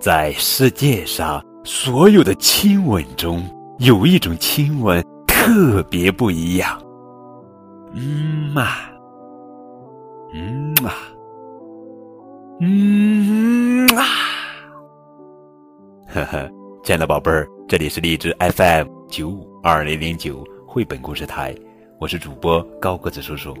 [0.00, 3.42] 在世界上所有的亲吻中，
[3.78, 6.80] 有一种亲吻特别不一样。
[7.92, 8.68] 嗯嘛，
[10.32, 10.92] 嗯嘛，
[12.60, 14.04] 嗯啊，
[16.06, 16.50] 呵呵，
[16.84, 21.54] 亲爱的宝贝儿，这里是荔枝 FM 九五二零零九绘本故事台，
[21.98, 23.54] 我是主播高个子叔叔，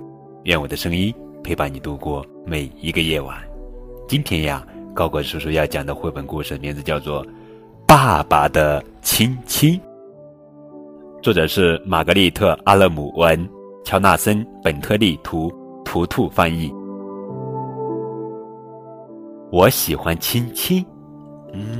[0.44, 1.12] 愿我的声音
[1.48, 3.34] 陪伴你度过每一个夜晚。
[4.06, 4.62] 今天呀。
[4.94, 7.24] 高管叔叔要讲的绘本故事名字叫做
[7.86, 9.74] 《爸爸的亲亲》，
[11.22, 13.48] 作者是玛格丽特·阿勒姆文，
[13.84, 15.50] 乔纳森·本特利图，
[15.84, 16.70] 图图翻译。
[19.52, 20.84] 我喜欢亲亲，
[21.54, 21.78] 嗯，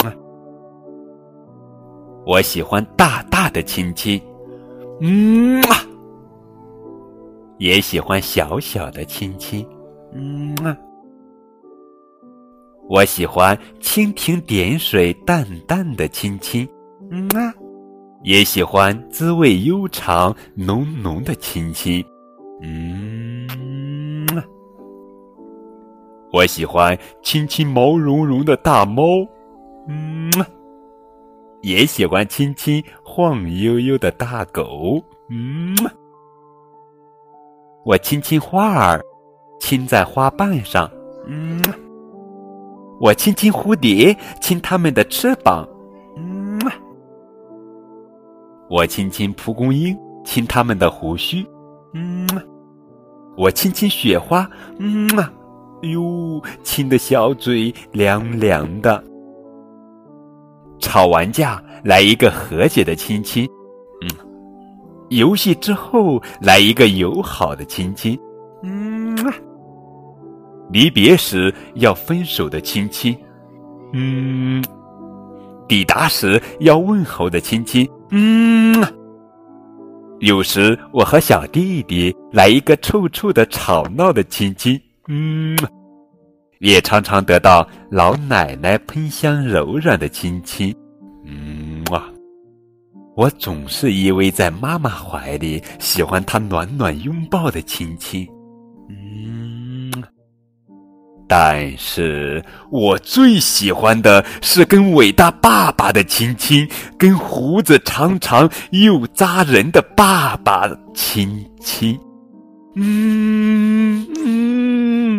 [2.24, 4.18] 我喜欢大大的亲亲，
[5.00, 5.60] 嗯，
[7.58, 9.66] 也喜欢小小的亲亲，
[10.14, 10.54] 嗯。
[12.88, 16.66] 我喜欢蜻蜓点水、淡淡的亲亲，
[17.10, 17.52] 嗯啊，
[18.22, 22.02] 也喜欢滋味悠长、浓浓的亲亲，
[22.62, 23.46] 嗯
[24.28, 24.42] 啊。
[26.32, 29.02] 我喜欢亲亲毛茸茸的大猫，
[29.86, 30.46] 嗯啊，
[31.60, 35.92] 也喜欢亲亲晃悠悠的大狗，嗯啊。
[37.88, 39.02] 我亲亲花儿，
[39.58, 40.90] 亲在花瓣上，
[41.26, 41.58] 嗯。
[43.00, 45.66] 我亲亲蝴蝶，亲它们的翅膀，
[46.14, 46.60] 嗯。
[48.68, 51.42] 我亲亲蒲公英，亲它们的胡须，
[51.94, 52.28] 嗯。
[53.38, 54.46] 我亲亲雪花，
[54.78, 55.32] 嗯啊，
[55.80, 59.02] 哟，亲的小嘴凉凉的。
[60.78, 63.48] 吵完架来一个和解的亲亲，
[65.10, 68.18] 游戏之后来一个友好的亲亲，
[68.62, 69.16] 嗯。
[70.70, 73.16] 离别时要分手的亲亲，
[73.94, 74.62] 嗯；
[75.66, 78.84] 抵达时要问候的亲亲，嗯。
[80.20, 85.56] 有时我和小弟弟来一个臭臭的吵闹的亲亲，嗯；
[86.58, 90.74] 也常常得到老奶奶喷香柔软的亲亲。
[93.18, 98.24] 我总是依偎在妈妈怀里，喜欢她暖暖拥抱的亲亲。
[98.88, 99.90] 嗯
[101.26, 102.40] 但是
[102.70, 106.64] 我最喜欢的是跟伟大爸爸的亲亲，
[106.96, 111.98] 跟胡子长长又扎人的爸爸亲亲。
[112.76, 115.18] 嗯嗯，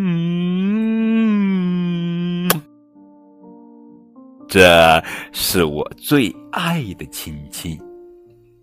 [4.48, 7.78] 这是我最爱的亲亲。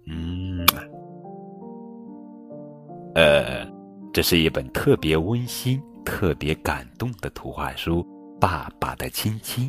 [0.06, 0.64] 嗯，
[3.14, 3.66] 呃，
[4.12, 5.80] 这是一本特别温馨。
[6.08, 8.00] 特别感动的图画书
[8.38, 9.68] 《爸爸的亲亲》。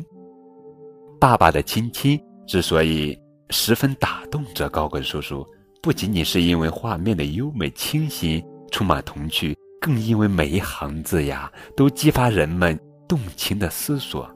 [1.18, 2.16] 爸爸的亲亲
[2.46, 3.18] 之所以
[3.50, 5.44] 十分打动着高跟叔叔，
[5.82, 12.78] 不仅仅是因为画面的优美清新、充满童趣，更因为每一行字呀都激发人们
[13.08, 14.30] 动情的思索。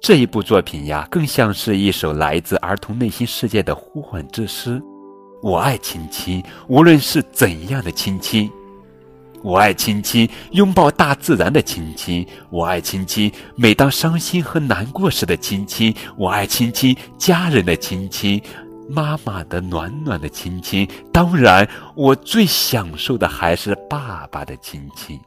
[0.00, 4.80] 这一部作品呀，更像是一首来自儿童内心世界的呼唤之诗。
[5.42, 8.50] 我爱亲亲，无论是怎样的亲亲。
[9.42, 18.42] 我爱亲亲，拥抱大自然的亲亲；我爱亲亲，每当伤心和难过时的亲亲；我爱亲亲，家人的亲亲，
[18.88, 20.88] 妈妈的暖暖的亲亲。
[21.12, 25.20] 当然，我最享受的还是爸爸的亲亲。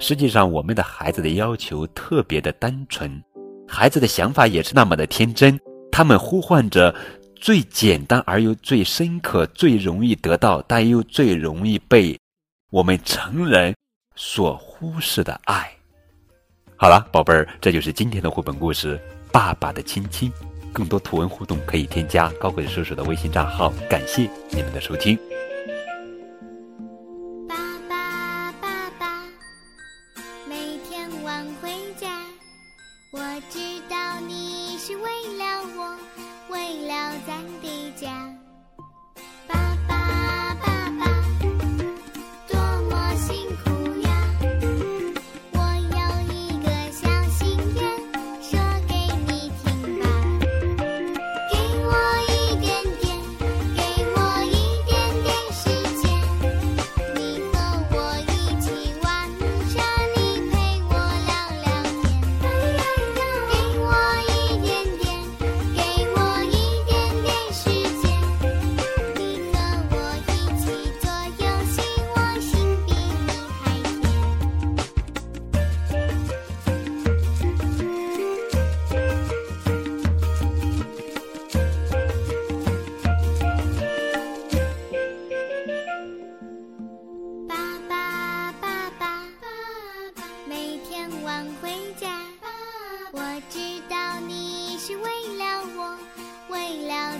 [0.00, 3.22] 实际上，我们的孩子的要求特别的单纯，
[3.66, 5.58] 孩子的想法也是那么的天真。
[5.90, 6.94] 他们呼唤着
[7.36, 12.18] 最简单而又最深刻、最容易得到但又最容易被。
[12.70, 13.74] 我们成人
[14.16, 15.70] 所忽视的爱。
[16.76, 18.96] 好了，宝贝儿，这就是今天的绘本故事
[19.30, 20.30] 《爸爸的亲亲》。
[20.72, 23.72] 更多图文互动可以添加高贵叔叔的微信账号。
[23.88, 25.16] 感谢你们的收听。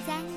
[0.07, 0.34] 三